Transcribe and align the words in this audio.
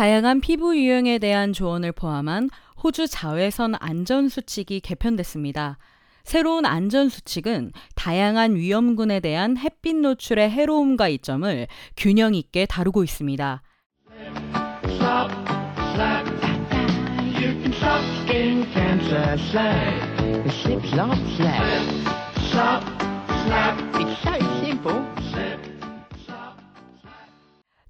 다양한 0.00 0.40
피부 0.40 0.74
유형에 0.74 1.18
대한 1.18 1.52
조언을 1.52 1.92
포함한 1.92 2.48
호주 2.82 3.06
자외선 3.06 3.74
안전 3.80 4.30
수칙이 4.30 4.80
개편됐습니다. 4.80 5.76
새로운 6.24 6.64
안전 6.64 7.10
수칙은 7.10 7.72
다양한 7.96 8.56
위험군에 8.56 9.20
대한 9.20 9.58
햇빛 9.58 9.96
노출의 9.96 10.48
해로움과 10.48 11.08
이점을 11.08 11.66
균형 11.98 12.34
있게 12.34 12.64
다루고 12.64 13.04
있습니다. 13.04 13.60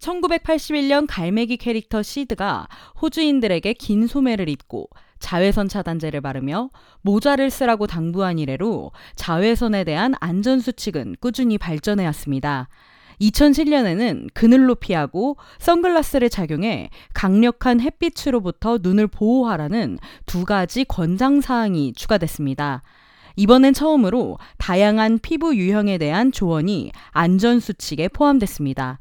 1981년 0.01 1.07
갈매기 1.09 1.59
캐릭터 1.59 2.03
시드가 2.03 2.67
호주인들에게 3.01 3.75
긴 3.75 4.07
소매를 4.07 4.49
입고 4.49 4.89
자외선 5.19 5.69
차단제를 5.69 6.23
바르며 6.23 6.71
모자를 7.03 7.51
쓰라고 7.51 7.87
당부한 7.87 8.39
이래로 8.39 8.93
자외선에 9.15 9.85
대한 9.85 10.15
안전 10.19 10.61
수칙은 10.61 11.17
꾸준히 11.21 11.59
발전해 11.59 12.07
왔습니다. 12.07 12.69
2007년에는 13.21 14.29
그늘로 14.33 14.75
피하고 14.75 15.37
선글라스를 15.59 16.31
착용해 16.31 16.89
강력한 17.13 17.81
햇빛으로부터 17.81 18.79
눈을 18.81 19.09
보호하라는 19.09 19.99
두 20.25 20.47
가지 20.47 20.85
권장 20.85 21.43
사항이 21.43 21.93
추가됐습니다. 21.93 22.83
이번엔 23.37 23.75
처음으로 23.75 24.39
다양한 24.57 25.19
피부 25.21 25.55
유형에 25.55 25.99
대한 25.99 26.33
조언이 26.33 26.93
안전 27.11 27.61
수칙에 27.61 28.09
포함됐습니다. 28.09 28.99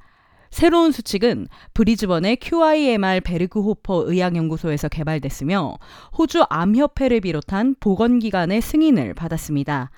새로운 0.49 0.91
수칙은 0.91 1.47
브리즈번의 1.73 2.37
QIMR 2.37 3.21
베르그 3.21 3.61
호퍼 3.61 4.03
의학연구소에서 4.07 4.89
개발됐으며 4.89 5.75
호주 6.17 6.43
암협회를 6.49 7.21
비롯한 7.21 7.75
보건기관의 7.79 8.61
승인을 8.61 9.13
받았습니다. 9.13 9.91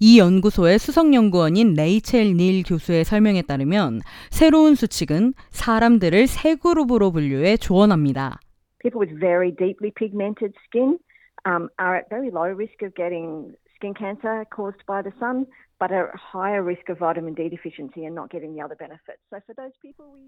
이 0.00 0.18
연구소의 0.18 0.78
수석연구원인 0.78 1.74
레이첼 1.74 2.36
닐 2.36 2.62
교수의 2.62 3.04
설명에 3.04 3.42
따르면 3.42 4.00
새로운 4.30 4.74
수칙은 4.74 5.34
사람들을 5.50 6.26
세 6.26 6.56
그룹으로 6.56 7.10
분류해 7.12 7.56
조언합니다. 7.56 8.38
People 8.80 9.00
with 9.00 9.18
very 9.18 9.50
deeply 9.50 9.90
pigmented 9.96 10.52
skin 10.66 10.98
um, 11.46 11.68
are 11.80 11.96
at 11.96 12.08
very 12.10 12.28
low 12.28 12.52
risk 12.52 12.82
of 12.82 12.92
getting 12.94 13.54
skin 13.76 13.94
cancer 13.94 14.44
caused 14.54 14.84
by 14.86 15.02
the 15.02 15.12
sun, 15.18 15.46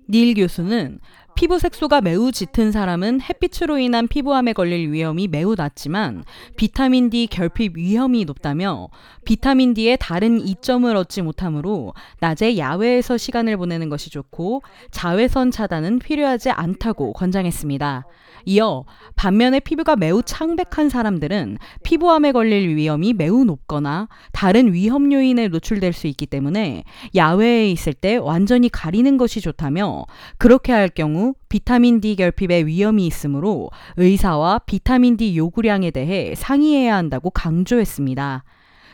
닐 0.09 0.35
교수는 0.35 0.99
피부 1.35 1.59
색소가 1.59 2.01
매우 2.01 2.33
짙은 2.33 2.73
사람은 2.73 3.21
햇빛으로 3.21 3.79
인한 3.79 4.09
피부암에 4.09 4.53
걸릴 4.53 4.91
위험이 4.91 5.29
매우 5.29 5.55
낮지만 5.55 6.25
비타민 6.57 7.11
D 7.11 7.29
결핍 7.29 7.77
위험이 7.77 8.25
높다며 8.25 8.89
비타민 9.25 9.73
D의 9.75 9.99
다른 10.01 10.41
이점을 10.41 10.95
얻지 10.95 11.23
못하므로 11.23 11.95
낮에 12.21 12.59
야외에서 12.59 13.17
시간을 13.17 13.57
보내는 13.57 13.89
것이 13.89 14.11
좋고 14.11 14.63
자외선 14.91 15.51
차단은 15.51 16.01
필요하지 16.01 16.51
않다고 16.51 17.13
권장했습니다. 17.13 18.07
이어 18.49 18.85
반면에 19.17 19.61
피부가 19.61 19.97
매우 19.97 20.23
창백한 20.23 20.89
사람들은 20.89 21.59
피부암에 21.83 22.33
걸릴 22.33 22.77
위험이 22.77 23.13
매우 23.13 23.45
높거나 23.45 24.09
다른 24.33 24.73
위험 24.73 25.13
요인 25.13 25.36
에 25.39 25.49
노출될 25.49 25.93
수 25.93 26.07
있기 26.07 26.27
때문에 26.27 26.85
야외에 27.15 27.71
있을 27.71 27.93
때 27.93 28.17
완전히 28.17 28.69
가리는 28.69 29.17
것이 29.17 29.41
좋다며 29.41 30.05
그렇게 30.39 30.73
할 30.73 30.89
경우 30.89 31.35
비타민 31.49 32.01
D 32.01 32.17
결핍의 32.17 32.67
위험이 32.67 33.07
있으므로 33.07 33.71
의사와 33.97 34.61
비타민 34.61 35.17
D 35.17 35.37
요구량에 35.37 35.91
대해 35.91 36.35
상의해야 36.35 36.97
한다고 36.97 37.31
강조했습니다. 37.31 38.45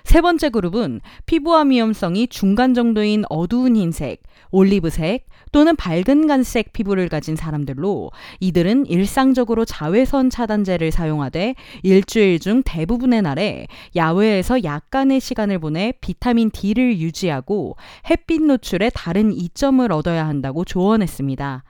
세 0.05 0.21
번째 0.21 0.51
그룹은 0.51 1.01
피부암 1.27 1.71
위험성이 1.71 2.27
중간 2.29 2.75
정도인 2.75 3.25
어두운 3.29 3.77
흰색, 3.77 4.23
올리브색 4.51 5.27
또는 5.53 5.77
밝은 5.77 6.27
간색 6.27 6.73
피부를 6.73 7.09
가진 7.09 7.37
사람들로 7.37 8.11
이들은 8.41 8.87
일상적으로 8.87 9.65
자외선 9.65 10.31
차단제를 10.31 10.91
사용하되 10.91 11.55
일주일 11.83 12.39
중 12.39 12.63
대부분의 12.65 13.23
날에 13.23 13.67
야외에서 13.97 14.65
약간의 14.65 15.21
시간을 15.21 15.59
보내 15.59 15.93
비타민 16.01 16.51
D를 16.51 16.99
유지하고 16.99 17.77
햇빛 18.09 18.43
노출의 18.43 18.91
다른 18.95 19.33
이점을 19.33 19.91
얻어야 19.93 20.27
한다고 20.27 20.65
조언했습니다. 20.65 21.65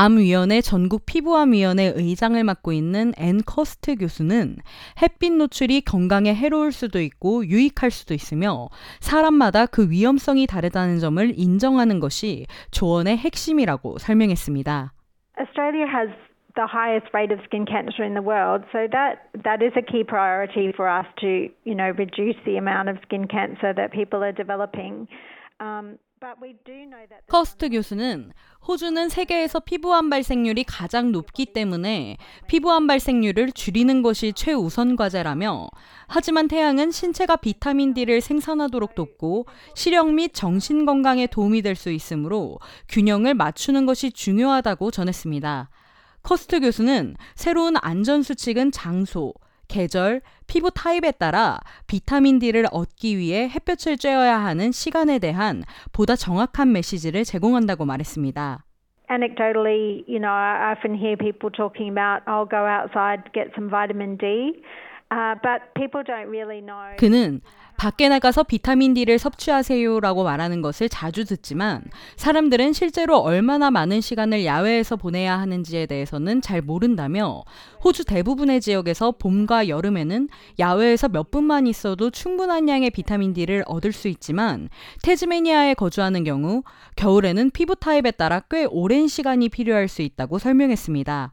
암위원회 0.00 0.60
전국 0.60 1.06
피부암위원회 1.06 1.94
의장을 1.96 2.38
맡고 2.44 2.72
있는 2.72 3.10
앤 3.18 3.38
커스트 3.44 3.96
교수는 3.96 4.54
햇빛 5.02 5.32
노출이 5.32 5.80
건강에 5.80 6.32
해로울 6.32 6.70
수도 6.70 7.00
있고 7.00 7.44
유익할 7.44 7.90
수도 7.90 8.14
있으며 8.14 8.68
사람마다 9.00 9.66
그 9.66 9.90
위험성이 9.90 10.46
다르다는 10.46 11.00
점을 11.00 11.18
인정하는 11.34 11.98
것이 11.98 12.46
조언의 12.70 13.16
핵심이라고 13.16 13.98
설명했습니다. 13.98 14.92
Australia 15.36 15.86
has 15.90 16.14
the 16.54 16.68
highest 16.70 17.10
rate 17.12 17.34
of 17.34 17.42
skin 17.42 17.66
cancer 17.66 18.06
in 18.06 18.14
the 18.14 18.22
world, 18.22 18.62
so 18.70 18.86
that 18.94 19.26
that 19.42 19.66
is 19.66 19.74
a 19.74 19.82
key 19.82 20.06
priority 20.06 20.70
for 20.78 20.86
us 20.86 21.10
to, 21.18 21.50
you 21.66 21.74
know, 21.74 21.90
reduce 21.98 22.38
the 22.46 22.54
amount 22.54 22.86
of 22.86 23.02
skin 23.02 23.26
cancer 23.26 23.74
that 23.74 23.90
people 23.90 24.22
are 24.22 24.30
developing. 24.30 25.10
Um, 25.58 25.98
커스트 27.28 27.70
교수는 27.70 28.32
호주는 28.66 29.08
세계에서 29.08 29.60
피부암 29.60 30.10
발생률이 30.10 30.64
가장 30.64 31.10
높기 31.12 31.46
때문에 31.46 32.16
피부암 32.48 32.86
발생률을 32.86 33.52
줄이는 33.52 34.02
것이 34.02 34.32
최우선 34.34 34.96
과제라며 34.96 35.68
하지만 36.06 36.48
태양은 36.48 36.90
신체가 36.90 37.36
비타민 37.36 37.94
D를 37.94 38.20
생산하도록 38.20 38.94
돕고 38.94 39.46
시력 39.74 40.12
및 40.12 40.32
정신 40.34 40.84
건강에 40.84 41.26
도움이 41.26 41.62
될 41.62 41.78
수 41.78 41.90
있으므로 41.90 42.58
균형을 42.88 43.34
맞추는 43.34 43.86
것이 43.86 44.10
중요하다고 44.10 44.90
전했습니다. 44.90 45.70
커스트 46.22 46.60
교수는 46.60 47.14
새로운 47.36 47.76
안전 47.80 48.22
수칙은 48.24 48.72
장소, 48.72 49.32
계절, 49.68 50.20
피부 50.46 50.70
타입에 50.70 51.12
따라 51.12 51.58
비타민 51.86 52.38
D를 52.38 52.66
얻기 52.72 53.18
위해 53.18 53.48
햇볕을 53.48 53.96
쬐어야 53.96 54.42
하는 54.42 54.72
시간에 54.72 55.18
대한 55.18 55.62
보다 55.92 56.16
정확한 56.16 56.72
메시지를 56.72 57.24
제공한다고 57.24 57.84
말했습니다. 57.84 58.64
anecdotally, 59.10 60.04
you 60.06 60.18
know, 60.18 60.28
I 60.28 60.72
often 60.72 60.94
hear 60.94 61.16
people 61.16 61.50
talking 61.50 61.88
about, 61.88 62.22
I'll 62.26 62.46
go 62.46 62.66
outside, 62.66 63.32
get 63.32 63.48
some 63.54 63.68
vitamin 63.70 64.16
D. 64.16 64.62
Uh, 65.10 65.34
but 65.42 65.72
people 65.74 66.02
don't 66.04 66.28
really 66.28 66.60
know. 66.60 66.94
그는 66.98 67.40
밖에 67.78 68.08
나가서 68.08 68.42
비타민 68.42 68.92
D를 68.92 69.20
섭취하세요라고 69.20 70.24
말하는 70.24 70.62
것을 70.62 70.88
자주 70.88 71.24
듣지만 71.24 71.84
사람들은 72.16 72.72
실제로 72.72 73.18
얼마나 73.18 73.70
많은 73.70 74.00
시간을 74.00 74.44
야외에서 74.44 74.96
보내야 74.96 75.38
하는지에 75.38 75.86
대해서는 75.86 76.42
잘 76.42 76.60
모른다며 76.60 77.44
호주 77.84 78.04
대부분의 78.04 78.60
지역에서 78.60 79.12
봄과 79.12 79.68
여름에는 79.68 80.28
야외에서 80.58 81.08
몇 81.08 81.30
분만 81.30 81.68
있어도 81.68 82.10
충분한 82.10 82.68
양의 82.68 82.90
비타민 82.90 83.32
D를 83.32 83.62
얻을 83.66 83.92
수 83.92 84.08
있지만 84.08 84.68
테즈메니아에 85.04 85.74
거주하는 85.74 86.24
경우 86.24 86.64
겨울에는 86.96 87.50
피부 87.52 87.76
타입에 87.76 88.10
따라 88.10 88.40
꽤 88.50 88.64
오랜 88.64 89.06
시간이 89.06 89.50
필요할 89.50 89.86
수 89.86 90.02
있다고 90.02 90.40
설명했습니다. 90.40 91.32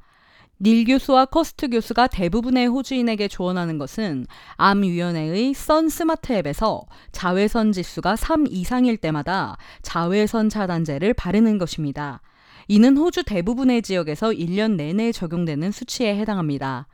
닐 0.61 0.85
교수와 0.85 1.25
커스트 1.25 1.67
교수가 1.69 2.07
대부분의 2.07 2.67
호주인에게 2.67 3.27
조언하는 3.27 3.77
것은 3.77 4.25
암위원회의 4.55 5.53
SunSmart 5.53 6.31
앱에서 6.31 6.85
자외선 7.11 7.73
지수가 7.73 8.16
3 8.16 8.45
이상일 8.49 8.95
때마다 8.97 9.57
자외선 9.81 10.47
차단제를 10.47 11.13
바르는 11.13 11.57
것입니다. 11.57 12.22
이는 12.69 12.96
호주 12.96 13.23
대부분의 13.23 13.81
지역에서 13.81 14.29
1년 14.29 14.75
내내 14.75 15.11
적용되는 15.11 15.72
수치에 15.72 16.16
해당합니다. 16.17 16.87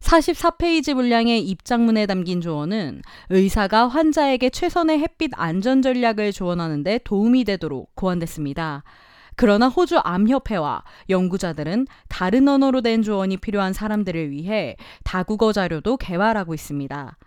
44페이지 0.00 0.94
분량의 0.94 1.42
입장문에 1.42 2.06
담긴 2.06 2.40
조언은 2.40 3.02
의사가 3.30 3.88
환자에게 3.88 4.50
최선의 4.50 5.00
햇빛 5.00 5.30
안전 5.34 5.82
전략을 5.82 6.32
조언하는데 6.32 7.00
도움이 7.04 7.44
되도록 7.44 7.94
고안됐습니다. 7.94 8.84
그러나 9.42 9.66
호주 9.66 9.98
암협회와 9.98 10.84
연구자들은 11.10 11.88
다른 12.08 12.46
언어로 12.46 12.80
된 12.80 13.02
조언이 13.02 13.38
필요한 13.38 13.72
사람들을 13.72 14.30
위해 14.30 14.76
다국어 15.02 15.50
자료도 15.50 15.96
개발하고 15.96 16.54
있습니다. 16.54 17.18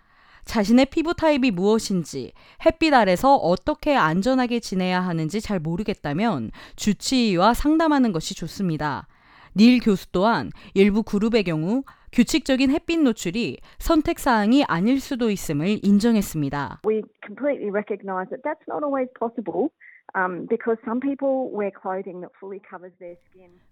자신의 0.46 0.86
피부 0.86 1.12
타입이 1.12 1.50
무엇인지, 1.50 2.32
햇빛 2.64 2.94
아래서 2.94 3.36
어떻게 3.36 3.94
안전하게 3.94 4.60
지내야 4.60 5.02
하는지 5.02 5.42
잘 5.42 5.60
모르겠다면 5.60 6.52
주치의와 6.76 7.52
상담하는 7.52 8.12
것이 8.12 8.34
좋습니다. 8.34 9.08
닐 9.54 9.78
교수 9.78 10.10
또한 10.10 10.52
일부 10.72 11.02
그룹의 11.02 11.44
경우 11.44 11.82
규칙적인 12.12 12.70
햇빛 12.70 12.98
노출이 12.98 13.58
선택 13.78 14.20
사항이 14.20 14.64
아닐 14.64 15.00
수도 15.00 15.28
있음을 15.28 15.80
인정했습니다. 15.82 16.80
we 16.88 17.02
completely 17.26 17.68
recognise 17.68 18.30
that 18.30 18.40
that's 18.42 18.64
not 18.66 18.82
always 18.82 19.12
possible 19.18 19.68
um. 20.16 20.46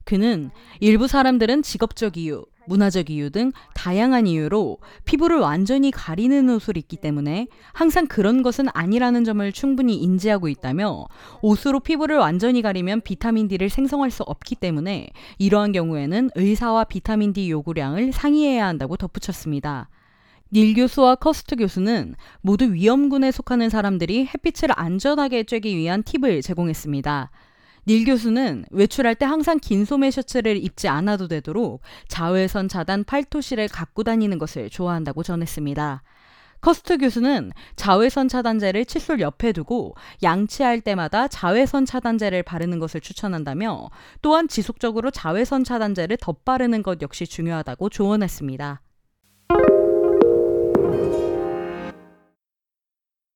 그는 0.05 0.51
일부 0.81 1.09
사람들은 1.09 1.63
직업적 1.63 2.19
이유, 2.19 2.45
문화적 2.67 3.09
이유 3.09 3.31
등 3.31 3.53
다양한 3.75 4.27
이유로 4.27 4.79
피부를 5.07 5.39
완전히 5.39 5.91
가리는 5.91 6.49
옷을 6.51 6.77
입기 6.77 6.97
때문에 6.97 7.47
항상 7.73 8.07
그런 8.07 8.43
것은 8.43 8.67
아니라는 8.75 9.25
점을 9.25 9.51
충분히 9.53 9.97
인지하고 9.97 10.49
있다며 10.49 11.07
옷으로 11.41 11.81
피부를 11.81 12.19
완전히 12.19 12.61
가리면 12.61 13.01
비타민 13.01 13.49
D를 13.49 13.71
생성할 13.71 14.11
수 14.11 14.23
없기 14.23 14.57
때문에 14.57 15.09
이러한 15.39 15.73
경우에는 15.73 16.31
의사와 16.35 16.85
비타민 16.85 17.33
D 17.33 17.51
요구량을 17.51 18.13
상의해야 18.13 18.67
한다고 18.67 18.97
덧붙였습니다. 18.97 19.89
닐 20.53 20.75
교수와 20.75 21.17
커스트 21.17 21.57
교수는 21.57 22.15
모두 22.41 22.73
위험군에 22.73 23.33
속하는 23.33 23.71
사람들이 23.71 24.27
햇빛을 24.27 24.69
안전하게 24.73 25.43
쬐기 25.45 25.77
위한 25.77 26.03
팁을 26.03 26.43
제공했습니다. 26.43 27.31
닐 27.87 28.05
교수는 28.05 28.65
외출할 28.71 29.15
때 29.15 29.27
항상 29.27 29.59
긴 29.61 29.85
소매 29.85 30.11
셔츠를 30.11 30.57
입지 30.57 30.89
않아도 30.89 31.29
되도록 31.29 31.83
자외선 32.09 32.69
차단 32.69 33.05
팔토시를 33.05 33.69
갖고 33.69 34.05
다니는 34.05 34.39
것을 34.39 34.71
좋아한다고 34.71 35.23
전했습니다. 35.23 36.03
커스트 36.63 36.97
교수는 36.97 37.53
자외선 37.77 38.27
차단제를 38.27 38.87
칫솔 38.87 39.21
옆에 39.21 39.53
두고 39.53 39.97
양치할 40.23 40.81
때마다 40.81 41.29
자외선 41.29 41.85
차단제를 41.85 42.43
바르는 42.43 42.79
것을 42.79 43.03
추천한다며 43.03 43.91
또한 44.23 44.49
지속적으로 44.49 45.11
자외선 45.11 45.63
차단제를 45.63 46.17
덧바르는 46.17 46.83
것 46.83 47.03
역시 47.03 47.27
중요하다고 47.27 47.91
조언했습니다. 47.91 48.81